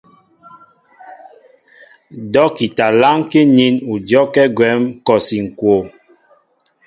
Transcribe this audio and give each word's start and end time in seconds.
Dɔ́kita 2.33 2.85
lánkí 3.01 3.41
nín 3.55 3.75
ú 3.91 3.93
dyɔ́kɛ́ 4.07 4.45
gwɛ̌m 4.57 4.81
kɔsi 5.05 5.37
ŋ̀kwoo. 5.45 5.81